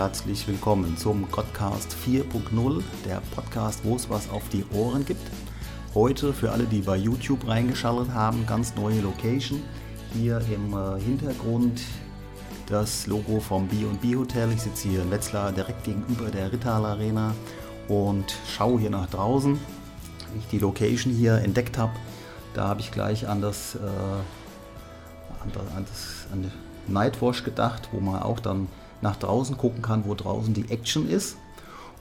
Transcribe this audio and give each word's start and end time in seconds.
herzlich 0.00 0.48
willkommen 0.48 0.96
zum 0.96 1.28
Podcast 1.28 1.94
4.0, 2.06 2.82
der 3.04 3.20
Podcast, 3.34 3.84
wo 3.84 3.96
es 3.96 4.08
was 4.08 4.30
auf 4.30 4.48
die 4.48 4.64
Ohren 4.72 5.04
gibt. 5.04 5.20
Heute 5.94 6.32
für 6.32 6.52
alle, 6.52 6.64
die 6.64 6.80
bei 6.80 6.96
YouTube 6.96 7.46
reingeschaltet 7.46 8.14
haben, 8.14 8.46
ganz 8.46 8.74
neue 8.76 9.02
Location. 9.02 9.62
Hier 10.14 10.40
im 10.54 10.72
äh, 10.72 10.98
Hintergrund 11.02 11.82
das 12.66 13.08
Logo 13.08 13.40
vom 13.40 13.68
B&B 13.68 14.16
Hotel. 14.16 14.50
Ich 14.52 14.62
sitze 14.62 14.88
hier 14.88 15.02
in 15.02 15.10
Wetzlar 15.10 15.52
direkt 15.52 15.84
gegenüber 15.84 16.30
der 16.30 16.50
Rittal 16.50 16.86
Arena 16.86 17.34
und 17.86 18.34
schaue 18.48 18.80
hier 18.80 18.88
nach 18.88 19.10
draußen. 19.10 19.58
Wie 20.32 20.38
ich 20.38 20.46
die 20.46 20.60
Location 20.60 21.12
hier 21.12 21.34
entdeckt 21.42 21.76
habe, 21.76 21.92
da 22.54 22.68
habe 22.68 22.80
ich 22.80 22.90
gleich 22.90 23.28
an 23.28 23.42
das, 23.42 23.74
äh, 23.74 23.80
an 25.42 25.84
das 25.84 26.26
an 26.32 26.50
Nightwash 26.86 27.44
gedacht, 27.44 27.90
wo 27.92 28.00
man 28.00 28.22
auch 28.22 28.40
dann 28.40 28.66
nach 29.02 29.16
draußen 29.16 29.56
gucken 29.56 29.82
kann, 29.82 30.04
wo 30.06 30.14
draußen 30.14 30.54
die 30.54 30.70
Action 30.70 31.08
ist. 31.08 31.36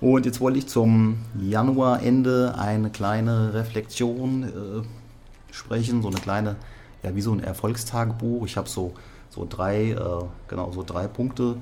Und 0.02 0.26
jetzt 0.26 0.39
wollte 0.39 0.59
ich 0.59 0.67
zum 0.67 1.17
Januarende 1.39 2.55
eine 2.58 2.89
kleine 2.89 3.53
Reflexion 3.53 4.44
äh, 4.44 5.53
sprechen, 5.53 6.02
so 6.02 6.08
eine 6.08 6.20
kleine, 6.20 6.55
ja, 7.03 7.16
wie 7.16 7.22
so 7.22 7.34
ein 7.34 7.41
Erfolgstagebuch. 7.41 8.45
Ich 8.45 8.55
habe 8.55 8.70
so, 8.70 8.94
so 9.30 9.45
drei, 9.49 9.91
äh, 9.91 10.23
genau, 10.48 10.72
so 10.72 10.84
drei 10.84 11.08
Punkte, 11.08 11.58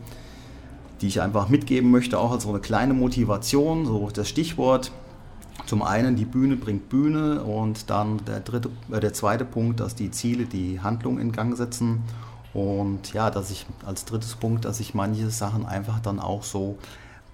die 1.02 1.08
ich 1.08 1.22
einfach 1.22 1.50
mitgeben 1.50 1.90
möchte, 1.90 2.20
auch 2.20 2.32
als 2.32 2.44
so 2.44 2.50
eine 2.50 2.60
kleine 2.60 2.94
Motivation. 2.94 3.86
So 3.86 4.10
das 4.14 4.30
Stichwort. 4.30 4.92
Zum 5.66 5.82
einen 5.82 6.16
die 6.16 6.26
Bühne 6.26 6.56
bringt 6.56 6.88
Bühne 6.88 7.44
und 7.44 7.90
dann 7.90 8.24
der 8.26 8.42
dritte, 8.42 8.70
äh, 8.92 9.00
der 9.00 9.14
zweite 9.14 9.46
Punkt, 9.46 9.80
dass 9.80 9.96
die 9.96 10.12
Ziele 10.12 10.46
die 10.46 10.80
Handlung 10.80 11.20
in 11.20 11.32
Gang 11.32 11.58
setzen 11.58 12.04
und 12.58 13.14
ja, 13.14 13.30
dass 13.30 13.52
ich 13.52 13.68
als 13.86 14.04
drittes 14.06 14.34
Punkt, 14.34 14.66
dass 14.66 14.78
sich 14.78 14.96
manche 14.96 15.30
Sachen 15.30 15.64
einfach 15.68 16.00
dann 16.00 16.20
auch 16.20 16.42
so 16.42 16.80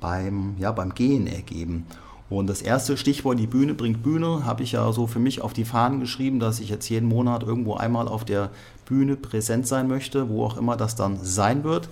beim, 0.01 0.55
ja, 0.59 0.73
beim 0.73 0.93
Gehen 0.93 1.27
ergeben. 1.27 1.85
Und 2.29 2.47
das 2.47 2.61
erste 2.61 2.97
Stichwort, 2.97 3.39
die 3.39 3.47
Bühne 3.47 3.73
bringt 3.73 4.03
Bühne, 4.03 4.43
habe 4.43 4.63
ich 4.63 4.73
ja 4.73 4.91
so 4.91 5.07
für 5.07 5.19
mich 5.19 5.39
auf 5.39 5.53
die 5.53 5.63
Fahnen 5.63 6.01
geschrieben, 6.01 6.41
dass 6.41 6.59
ich 6.59 6.67
jetzt 6.67 6.89
jeden 6.89 7.07
Monat 7.07 7.41
irgendwo 7.43 7.75
einmal 7.75 8.09
auf 8.09 8.25
der 8.25 8.49
Bühne 8.85 9.15
präsent 9.15 9.65
sein 9.65 9.87
möchte, 9.87 10.27
wo 10.27 10.43
auch 10.43 10.57
immer 10.57 10.75
das 10.75 10.95
dann 10.97 11.17
sein 11.23 11.63
wird. 11.63 11.87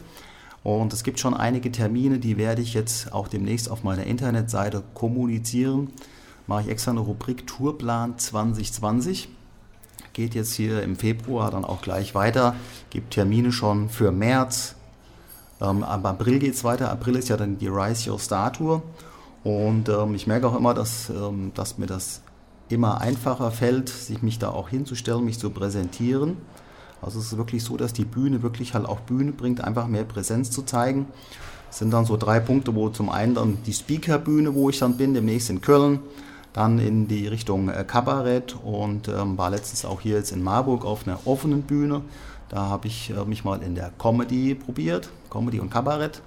Und 0.62 0.92
es 0.92 1.06
gibt 1.06 1.22
schon 1.22 1.34
einige 1.34 1.72
Termine, 1.72 2.20
die 2.20 2.36
werde 2.36 2.62
ich 2.62 2.73
jetzt 2.73 3.14
auch 3.14 3.30
demnächst 3.30 3.72
auf 3.72 3.86
meiner 3.86 4.04
Internetseite 4.04 4.84
kommunizieren. 4.94 5.92
Mache 6.48 6.64
ich 6.64 6.68
extra 6.68 6.92
eine 6.92 7.00
Rubrik 7.00 7.48
Tourplan 7.48 8.18
2020 8.18 9.30
geht 10.14 10.36
jetzt 10.36 10.53
hier 10.53 10.84
im 10.84 10.95
Februar 10.95 11.52
dann 11.52 11.66
auch 11.66 11.81
gleich 11.81 12.16
weiter, 12.16 12.56
gibt 12.89 13.14
Termine 13.14 13.52
schon 13.52 13.89
für 13.89 14.11
März. 14.11 14.75
Ähm, 15.61 15.83
ab 15.83 16.06
April 16.06 16.39
geht 16.39 16.56
es 16.56 16.64
weiter. 16.64 16.92
April 16.92 17.16
ist 17.16 17.30
ja 17.30 17.38
dann 17.38 17.58
die 17.58 17.67
Rise 17.67 18.11
Your 18.11 18.20
Star 18.20 18.52
Tour. 18.52 18.81
Und 19.44 19.89
ähm, 19.89 20.16
ich 20.16 20.28
merke 20.28 20.48
auch 20.48 20.56
immer, 20.56 20.73
dass, 20.73 21.09
ähm, 21.09 21.52
dass 21.56 21.78
mir 21.78 21.88
das 21.88 22.22
immer 22.70 23.02
einfacher 23.02 23.52
fällt, 23.52 23.89
sich 23.89 24.22
mich 24.22 24.39
da 24.39 24.50
auch 24.50 24.70
hinzustellen, 24.70 25.25
mich 25.25 25.39
zu 25.39 25.50
präsentieren. 25.50 26.38
Also 27.02 27.20
es 27.20 27.28
ist 27.28 27.38
wirklich 27.38 27.64
so, 27.64 27.78
dass 27.78 27.94
die 27.94 28.05
Bühne 28.05 28.44
wirklich 28.44 28.73
halt 28.73 28.86
auch 28.86 29.00
Bühne 29.02 29.31
bringt, 29.31 29.64
einfach 29.64 29.88
mehr 29.88 30.03
Präsenz 30.03 30.52
zu 30.52 30.61
zeigen. 30.61 31.08
Es 31.70 31.80
sind 31.80 31.92
dann 31.92 32.05
so 32.05 32.17
drei 32.17 32.39
Punkte, 32.39 32.76
wo 32.76 32.89
zum 32.89 33.09
einen 33.09 33.33
dann 33.33 33.58
die 33.66 33.73
Speakerbühne, 33.73 34.53
wo 34.53 34.70
ich 34.70 34.80
dann 34.80 34.98
bin, 34.98 35.14
demnächst 35.14 35.50
in 35.50 35.61
Köln 35.61 36.00
dann 36.54 36.80
in 36.80 37.08
die 37.08 37.28
Richtung 37.28 37.70
äh, 37.70 37.84
Kabarett 37.86 38.56
und 38.64 39.08
ähm, 39.08 39.38
war 39.38 39.50
letztens 39.50 39.86
auch 39.86 40.02
hier 40.02 40.18
jetzt 40.18 40.32
in 40.32 40.44
Marburg 40.44 40.86
auf 40.86 41.08
einer 41.08 41.26
offenen 41.26 41.64
Bühne. 41.64 42.02
Da 42.50 42.64
habe 42.64 42.88
ich 42.88 43.12
äh, 43.12 43.26
mich 43.26 43.44
mal 43.44 43.62
in 43.62 43.76
der 43.76 43.92
Comedy 43.98 44.56
probiert, 44.56 45.10
Comedy 45.30 45.60
und 45.60 45.70
Kabarett. 45.70 46.22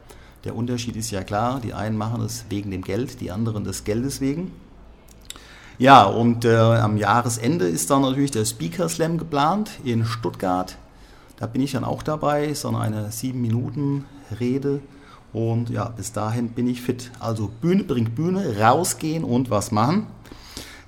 Der 0.45 0.57
Unterschied 0.57 0.97
ist 0.97 1.11
ja 1.11 1.23
klar, 1.23 1.61
die 1.61 1.75
einen 1.75 1.97
machen 1.97 2.23
es 2.23 2.47
wegen 2.49 2.71
dem 2.71 2.83
Geld, 2.83 3.21
die 3.21 3.31
anderen 3.31 3.65
des 3.65 3.85
Geldes 3.85 4.21
wegen. 4.21 4.53
Ja, 5.79 6.05
und 6.05 6.45
äh, 6.45 6.57
am 6.57 6.97
Jahresende 6.97 7.67
ist 7.67 7.91
dann 7.91 8.03
natürlich 8.03 8.31
der 8.31 8.45
Speaker 8.45 8.89
Slam 8.89 9.19
geplant 9.19 9.71
in 9.85 10.05
Stuttgart. 10.05 10.77
Da 11.37 11.47
bin 11.47 11.63
ich 11.63 11.73
dann 11.73 11.85
auch 11.85 12.03
dabei, 12.03 12.47
ist 12.47 12.65
dann 12.65 12.77
eine 12.77 13.11
7 13.11 13.41
Minuten 13.41 14.05
Rede 14.39 14.81
und 15.35 15.69
ja, 15.69 15.89
bis 15.89 16.13
dahin 16.13 16.49
bin 16.49 16.69
ich 16.69 16.81
fit. 16.81 17.11
Also 17.19 17.51
Bühne 17.61 17.85
bringt 17.85 18.15
Bühne, 18.15 18.57
rausgehen 18.59 19.25
und 19.25 19.51
was 19.51 19.73
machen. 19.73 20.07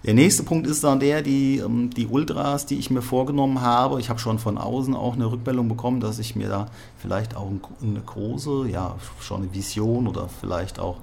Der 0.04 0.14
nächste 0.14 0.44
Punkt 0.44 0.68
ist 0.68 0.84
dann 0.84 1.00
der, 1.00 1.20
die, 1.20 1.58
ähm, 1.58 1.90
die 1.90 2.06
Ultras, 2.06 2.64
die 2.64 2.76
ich 2.76 2.88
mir 2.88 3.02
vorgenommen 3.02 3.60
habe. 3.60 3.98
Ich 3.98 4.08
habe 4.08 4.20
schon 4.20 4.38
von 4.38 4.56
außen 4.56 4.94
auch 4.94 5.14
eine 5.14 5.28
Rückmeldung 5.28 5.68
bekommen, 5.68 5.98
dass 5.98 6.20
ich 6.20 6.36
mir 6.36 6.48
da 6.48 6.66
vielleicht 6.96 7.36
auch 7.36 7.50
eine 7.82 8.00
große, 8.00 8.68
ja, 8.68 8.94
schon 9.20 9.42
eine 9.42 9.52
Vision 9.52 10.06
oder 10.06 10.28
vielleicht 10.28 10.78
auch 10.78 10.98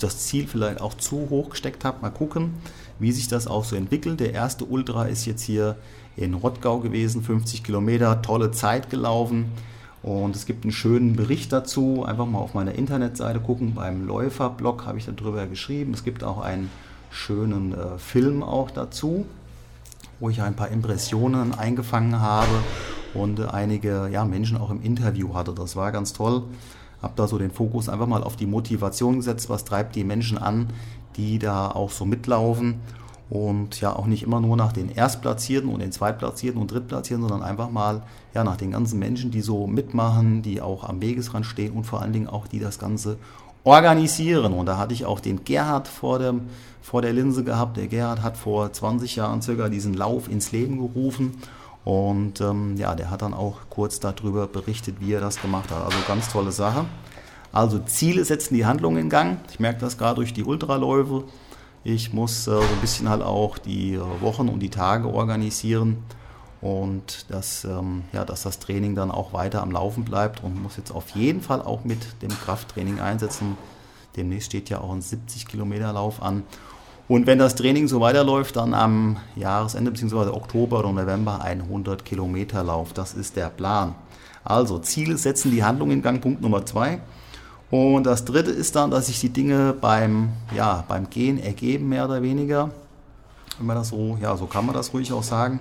das 0.00 0.26
Ziel 0.26 0.48
vielleicht 0.48 0.80
auch 0.80 0.94
zu 0.94 1.28
hoch 1.30 1.50
gesteckt 1.50 1.84
habe. 1.84 2.02
Mal 2.02 2.10
gucken, 2.10 2.54
wie 2.98 3.12
sich 3.12 3.28
das 3.28 3.46
auch 3.46 3.64
so 3.64 3.76
entwickelt. 3.76 4.18
Der 4.18 4.32
erste 4.32 4.64
Ultra 4.64 5.04
ist 5.04 5.24
jetzt 5.24 5.42
hier 5.42 5.76
in 6.16 6.34
Rottgau 6.34 6.80
gewesen, 6.80 7.22
50 7.22 7.62
Kilometer, 7.62 8.22
tolle 8.22 8.50
Zeit 8.50 8.90
gelaufen. 8.90 9.52
Und 10.02 10.34
es 10.34 10.46
gibt 10.46 10.64
einen 10.64 10.72
schönen 10.72 11.14
Bericht 11.14 11.52
dazu. 11.52 12.04
Einfach 12.04 12.26
mal 12.26 12.38
auf 12.38 12.54
meiner 12.54 12.74
Internetseite 12.74 13.40
gucken. 13.40 13.74
Beim 13.74 14.06
Läuferblog 14.06 14.84
habe 14.84 14.98
ich 14.98 15.06
darüber 15.06 15.46
geschrieben. 15.46 15.94
Es 15.94 16.02
gibt 16.02 16.24
auch 16.24 16.40
einen 16.40 16.70
schönen 17.10 17.72
äh, 17.72 17.98
Film 17.98 18.42
auch 18.42 18.70
dazu, 18.70 19.26
wo 20.18 20.30
ich 20.30 20.42
ein 20.42 20.56
paar 20.56 20.68
Impressionen 20.68 21.54
eingefangen 21.54 22.20
habe 22.20 22.50
und 23.14 23.38
äh, 23.38 23.46
einige 23.46 24.08
ja, 24.10 24.24
Menschen 24.24 24.56
auch 24.56 24.70
im 24.70 24.82
Interview 24.82 25.34
hatte. 25.34 25.52
Das 25.52 25.76
war 25.76 25.92
ganz 25.92 26.12
toll. 26.12 26.42
Habe 27.00 27.12
da 27.16 27.28
so 27.28 27.38
den 27.38 27.50
Fokus 27.50 27.88
einfach 27.88 28.06
mal 28.06 28.22
auf 28.24 28.36
die 28.36 28.46
Motivation 28.46 29.16
gesetzt. 29.16 29.50
Was 29.50 29.64
treibt 29.64 29.94
die 29.94 30.04
Menschen 30.04 30.38
an, 30.38 30.68
die 31.16 31.38
da 31.38 31.70
auch 31.70 31.90
so 31.90 32.04
mitlaufen? 32.04 32.80
Und 33.32 33.80
ja 33.80 33.96
auch 33.96 34.04
nicht 34.04 34.24
immer 34.24 34.42
nur 34.42 34.58
nach 34.58 34.74
den 34.74 34.90
Erstplatzierten 34.90 35.70
und 35.72 35.80
den 35.80 35.90
Zweitplatzierten 35.90 36.60
und 36.60 36.70
Drittplatzierten, 36.70 37.26
sondern 37.26 37.48
einfach 37.48 37.70
mal 37.70 38.02
ja 38.34 38.44
nach 38.44 38.58
den 38.58 38.72
ganzen 38.72 38.98
Menschen, 38.98 39.30
die 39.30 39.40
so 39.40 39.66
mitmachen, 39.66 40.42
die 40.42 40.60
auch 40.60 40.84
am 40.84 41.00
Wegesrand 41.00 41.46
stehen 41.46 41.72
und 41.72 41.84
vor 41.84 42.02
allen 42.02 42.12
Dingen 42.12 42.26
auch 42.26 42.46
die 42.46 42.60
das 42.60 42.78
Ganze 42.78 43.16
organisieren. 43.64 44.52
Und 44.52 44.66
da 44.66 44.76
hatte 44.76 44.92
ich 44.92 45.06
auch 45.06 45.18
den 45.18 45.44
Gerhard 45.44 45.88
vor, 45.88 46.18
dem, 46.18 46.42
vor 46.82 47.00
der 47.00 47.14
Linse 47.14 47.42
gehabt. 47.42 47.78
Der 47.78 47.86
Gerhard 47.86 48.22
hat 48.22 48.36
vor 48.36 48.70
20 48.70 49.16
Jahren 49.16 49.40
circa 49.40 49.70
diesen 49.70 49.94
Lauf 49.94 50.28
ins 50.28 50.52
Leben 50.52 50.76
gerufen. 50.76 51.38
Und 51.86 52.42
ähm, 52.42 52.76
ja, 52.76 52.94
der 52.94 53.10
hat 53.10 53.22
dann 53.22 53.32
auch 53.32 53.60
kurz 53.70 53.98
darüber 53.98 54.46
berichtet, 54.46 54.96
wie 55.00 55.14
er 55.14 55.22
das 55.22 55.40
gemacht 55.40 55.70
hat. 55.70 55.82
Also 55.82 55.96
ganz 56.06 56.28
tolle 56.28 56.52
Sache. 56.52 56.84
Also 57.50 57.78
Ziele 57.78 58.26
setzen 58.26 58.54
die 58.54 58.66
Handlung 58.66 58.98
in 58.98 59.08
Gang. 59.08 59.38
Ich 59.50 59.58
merke 59.58 59.80
das 59.80 59.96
gerade 59.96 60.16
durch 60.16 60.34
die 60.34 60.44
Ultraläufe. 60.44 61.24
Ich 61.84 62.12
muss 62.12 62.46
äh, 62.46 62.52
so 62.52 62.60
ein 62.60 62.80
bisschen 62.80 63.08
halt 63.08 63.22
auch 63.22 63.58
die 63.58 63.94
äh, 63.94 64.00
Wochen 64.20 64.48
und 64.48 64.60
die 64.60 64.70
Tage 64.70 65.08
organisieren 65.08 65.98
und 66.60 67.26
dass, 67.28 67.64
ähm, 67.64 68.04
ja, 68.12 68.24
dass 68.24 68.42
das 68.44 68.60
Training 68.60 68.94
dann 68.94 69.10
auch 69.10 69.32
weiter 69.32 69.62
am 69.62 69.72
Laufen 69.72 70.04
bleibt 70.04 70.44
und 70.44 70.62
muss 70.62 70.76
jetzt 70.76 70.92
auf 70.92 71.10
jeden 71.10 71.40
Fall 71.40 71.60
auch 71.60 71.84
mit 71.84 72.22
dem 72.22 72.30
Krafttraining 72.30 73.00
einsetzen. 73.00 73.58
Demnächst 74.16 74.46
steht 74.46 74.70
ja 74.70 74.80
auch 74.80 74.92
ein 74.92 75.02
70 75.02 75.48
Kilometer 75.48 75.92
Lauf 75.92 76.22
an. 76.22 76.44
Und 77.08 77.26
wenn 77.26 77.40
das 77.40 77.56
Training 77.56 77.88
so 77.88 78.00
weiterläuft, 78.00 78.56
dann 78.56 78.74
am 78.74 79.16
Jahresende 79.34 79.90
bzw. 79.90 80.30
Oktober 80.30 80.78
oder 80.78 80.92
November 80.92 81.42
ein 81.42 81.62
100 81.62 82.04
Kilometer 82.04 82.62
Lauf. 82.62 82.92
Das 82.92 83.14
ist 83.14 83.34
der 83.34 83.48
Plan. 83.48 83.96
Also 84.44 84.78
Ziele 84.78 85.16
setzen 85.16 85.50
die 85.50 85.64
Handlung 85.64 85.90
in 85.90 86.00
Gang. 86.00 86.20
Punkt 86.20 86.42
Nummer 86.42 86.64
zwei. 86.64 87.00
Und 87.72 88.04
das 88.04 88.26
dritte 88.26 88.50
ist 88.50 88.76
dann, 88.76 88.90
dass 88.90 89.06
sich 89.06 89.18
die 89.18 89.30
Dinge 89.30 89.72
beim, 89.72 90.28
ja, 90.54 90.84
beim 90.88 91.08
Gehen 91.08 91.42
ergeben, 91.42 91.88
mehr 91.88 92.04
oder 92.04 92.22
weniger. 92.22 92.70
Wenn 93.56 93.66
man 93.66 93.76
das 93.76 93.88
so, 93.88 94.18
ja, 94.20 94.36
so 94.36 94.44
kann 94.44 94.66
man 94.66 94.74
das 94.74 94.92
ruhig 94.92 95.10
auch 95.10 95.22
sagen. 95.22 95.58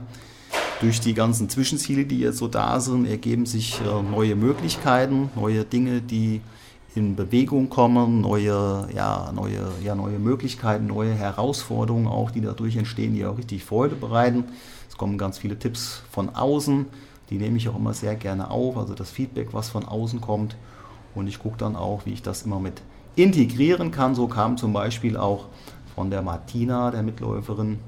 Durch 0.81 0.99
die 0.99 1.13
ganzen 1.13 1.47
Zwischenziele, 1.47 2.03
die 2.03 2.19
jetzt 2.19 2.39
so 2.39 2.49
da 2.49 2.81
sind, 2.81 3.05
ergeben 3.05 3.45
sich 3.45 3.79
äh, 3.79 4.01
neue 4.03 4.35
Möglichkeiten, 4.35 5.29
neue 5.37 5.63
Dinge, 5.63 6.01
die 6.01 6.41
in 6.95 7.15
Bewegung 7.15 7.69
kommen, 7.69 8.19
neue, 8.19 8.89
ja, 8.93 9.31
neue, 9.33 9.71
ja, 9.81 9.95
neue 9.95 10.19
Möglichkeiten, 10.19 10.87
neue 10.87 11.13
Herausforderungen 11.13 12.07
auch, 12.07 12.29
die 12.29 12.41
dadurch 12.41 12.75
entstehen, 12.75 13.13
die 13.13 13.25
auch 13.25 13.37
richtig 13.37 13.63
Freude 13.63 13.95
bereiten. 13.95 14.43
Es 14.89 14.97
kommen 14.97 15.17
ganz 15.17 15.37
viele 15.37 15.57
Tipps 15.57 16.01
von 16.11 16.35
außen, 16.35 16.87
die 17.29 17.37
nehme 17.37 17.55
ich 17.55 17.69
auch 17.69 17.77
immer 17.77 17.93
sehr 17.93 18.15
gerne 18.15 18.51
auf, 18.51 18.75
also 18.75 18.95
das 18.95 19.11
Feedback, 19.11 19.53
was 19.53 19.69
von 19.69 19.85
außen 19.85 20.19
kommt. 20.19 20.57
Und 21.15 21.27
ich 21.27 21.39
gucke 21.39 21.57
dann 21.57 21.75
auch, 21.75 22.05
wie 22.05 22.13
ich 22.13 22.21
das 22.21 22.43
immer 22.43 22.59
mit 22.59 22.81
integrieren 23.15 23.91
kann. 23.91 24.15
So 24.15 24.27
kam 24.27 24.57
zum 24.57 24.73
Beispiel 24.73 25.17
auch 25.17 25.45
von 25.95 26.09
der 26.09 26.21
Martina, 26.21 26.91
der 26.91 27.03
Mitläuferin, 27.03 27.79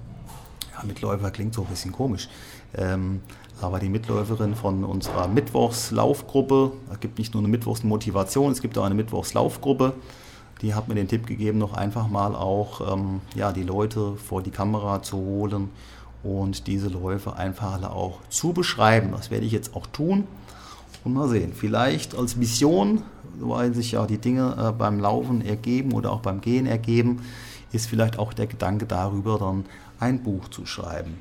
ja, 0.76 0.84
Mitläufer 0.86 1.32
klingt 1.32 1.54
so 1.54 1.62
ein 1.62 1.68
bisschen 1.68 1.92
komisch, 1.92 2.28
ähm, 2.76 3.22
aber 3.62 3.80
die 3.80 3.90
Mitläuferin 3.90 4.56
von 4.56 4.84
unserer 4.84 5.28
Mittwochslaufgruppe, 5.28 6.74
es 6.92 7.00
gibt 7.00 7.18
nicht 7.18 7.34
nur 7.34 7.42
eine 7.42 7.50
Mittwochsmotivation, 7.50 8.52
es 8.52 8.62
gibt 8.62 8.78
auch 8.78 8.84
eine 8.84 8.96
Mittwochslaufgruppe, 8.96 9.94
die 10.62 10.74
hat 10.74 10.88
mir 10.88 10.96
den 10.96 11.08
Tipp 11.08 11.28
gegeben, 11.28 11.60
noch 11.60 11.74
einfach 11.74 12.08
mal 12.08 12.36
auch 12.36 12.94
ähm, 12.94 13.22
ja, 13.36 13.52
die 13.52 13.64
Leute 13.64 14.16
vor 14.18 14.42
die 14.42 14.52
Kamera 14.52 15.02
zu 15.02 15.18
holen 15.18 15.70
und 16.24 16.68
diese 16.68 16.88
Läufe 16.88 17.36
einfach 17.36 17.82
auch 17.84 18.20
zu 18.30 18.54
beschreiben. 18.54 19.12
Das 19.12 19.30
werde 19.30 19.46
ich 19.46 19.52
jetzt 19.52 19.76
auch 19.76 19.88
tun. 19.88 20.26
Und 21.04 21.14
mal 21.14 21.28
sehen, 21.28 21.52
vielleicht 21.54 22.16
als 22.16 22.36
Mission, 22.36 23.02
weil 23.40 23.74
sich 23.74 23.94
ja 23.94 24.06
die 24.06 24.18
Dinge 24.18 24.56
äh, 24.58 24.72
beim 24.72 25.00
Laufen 25.00 25.46
ergeben 25.46 25.94
oder 25.94 26.12
auch 26.12 26.22
beim 26.22 26.40
Gehen 26.42 26.66
ergeben, 26.66 27.22
ist 27.72 27.88
vielleicht 27.88 28.20
auch 28.20 28.34
der 28.34 28.48
Gedanke 28.48 28.86
darüber, 28.86 29.38
dann 29.38 29.66
ein 30.00 30.24
Buch 30.24 30.48
zu 30.50 30.66
schreiben. 30.66 31.18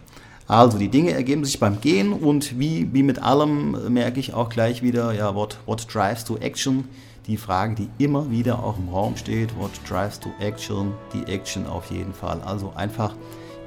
Also 0.47 0.77
die 0.77 0.89
Dinge 0.89 1.13
ergeben 1.13 1.45
sich 1.45 1.59
beim 1.59 1.81
Gehen 1.81 2.13
und 2.13 2.59
wie, 2.59 2.93
wie 2.93 3.03
mit 3.03 3.23
allem 3.23 3.93
merke 3.93 4.21
ich 4.21 4.35
auch 4.35 4.51
gleich 4.51 4.83
wieder, 4.83 5.13
ja, 5.13 5.35
what, 5.35 5.59
what 5.67 5.87
drives 5.93 6.25
to 6.25 6.37
action? 6.37 6.85
Die 7.27 7.37
Frage, 7.37 7.77
die 7.77 7.89
immer 8.05 8.31
wieder 8.31 8.63
auch 8.63 8.77
im 8.77 8.89
Raum 8.89 9.17
steht, 9.17 9.57
what 9.57 9.71
drives 9.89 10.19
to 10.19 10.31
action? 10.41 10.93
Die 11.15 11.33
Action 11.33 11.67
auf 11.67 11.91
jeden 11.91 12.13
Fall. 12.13 12.41
Also 12.45 12.73
einfach 12.75 13.15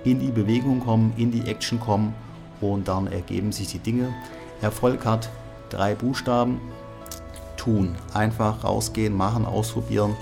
in 0.04 0.20
die 0.20 0.32
Bewegung 0.32 0.82
kommen, 0.82 1.14
in 1.18 1.32
die 1.32 1.50
Action 1.50 1.80
kommen 1.80 2.14
und 2.62 2.88
dann 2.88 3.08
ergeben 3.08 3.52
sich 3.52 3.70
die 3.70 3.80
Dinge. 3.80 4.14
Erfolg 4.62 5.06
hat 5.06 5.30
drei 5.76 5.96
Buchstaben. 5.96 6.60
Tun. 7.58 7.96
Einfach 8.14 8.64
rausgehen, 8.64 9.16
machen, 9.16 9.46
ausprobieren, 9.46 10.16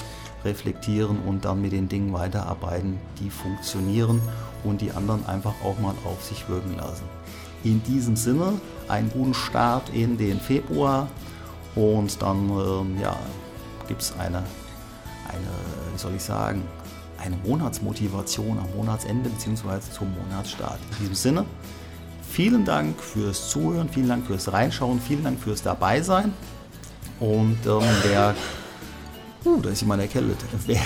reflektieren 0.45 1.19
und 1.27 1.45
dann 1.45 1.61
mit 1.61 1.73
den 1.73 1.89
Dingen 1.89 2.13
weiterarbeiten, 2.13 2.99
die 3.19 3.29
funktionieren 3.29 4.21
und 4.63 4.81
die 4.81 4.91
anderen 4.91 5.25
einfach 5.25 5.53
auch 5.63 5.77
mal 5.79 5.93
auf 6.05 6.23
sich 6.23 6.47
wirken 6.47 6.77
lassen. 6.77 7.03
In 7.63 7.83
diesem 7.83 8.15
Sinne 8.15 8.53
einen 8.87 9.09
guten 9.09 9.33
Start 9.33 9.89
in 9.89 10.17
den 10.17 10.39
Februar 10.39 11.07
und 11.75 12.21
dann 12.21 12.49
ähm, 12.49 12.97
ja, 13.01 13.15
gibt 13.87 14.01
es 14.01 14.13
eine, 14.19 14.37
eine, 15.27 15.47
wie 15.91 15.97
soll 15.97 16.13
ich 16.15 16.23
sagen, 16.23 16.61
eine 17.17 17.37
Monatsmotivation 17.37 18.59
am 18.59 18.67
Monatsende 18.75 19.29
bzw. 19.29 19.79
zum 19.91 20.13
Monatsstart. 20.13 20.79
In 20.91 20.97
diesem 20.99 21.15
Sinne, 21.15 21.45
vielen 22.33 22.65
Dank 22.65 22.99
fürs 22.99 23.49
Zuhören, 23.51 23.87
vielen 23.89 24.09
Dank 24.09 24.25
fürs 24.25 24.51
Reinschauen, 24.51 24.99
vielen 24.99 25.23
Dank 25.23 25.39
fürs 25.39 25.61
Dabeisein. 25.61 26.33
Und 27.19 27.59
ähm, 27.67 27.81
wer, 28.01 28.33
uh, 29.45 29.61
da 29.61 29.69
ist 29.69 29.81
jemand 29.81 30.01
erkältet, 30.01 30.39
wer, 30.65 30.81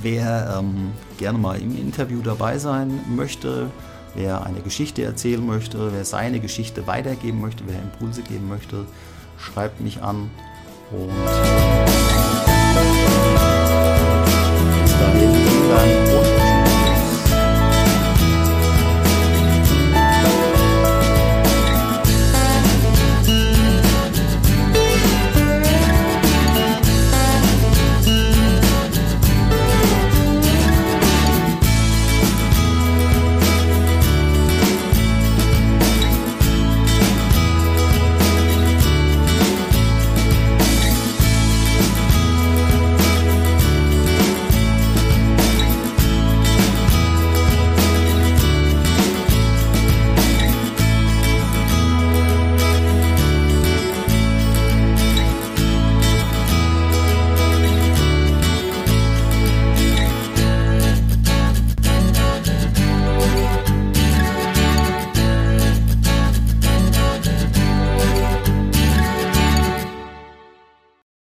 wer 0.00 0.58
ähm, 0.60 0.92
gerne 1.18 1.38
mal 1.38 1.60
im 1.60 1.76
Interview 1.76 2.22
dabei 2.22 2.56
sein 2.56 3.00
möchte, 3.16 3.68
wer 4.14 4.46
eine 4.46 4.60
Geschichte 4.60 5.02
erzählen 5.02 5.44
möchte, 5.44 5.92
wer 5.92 6.04
seine 6.04 6.38
Geschichte 6.38 6.86
weitergeben 6.86 7.40
möchte, 7.40 7.64
wer 7.66 7.82
Impulse 7.82 8.22
geben 8.22 8.48
möchte, 8.48 8.86
schreibt 9.38 9.80
mich 9.80 10.00
an 10.02 10.30
und 10.92 11.10